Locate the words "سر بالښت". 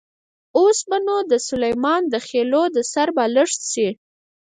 2.91-3.61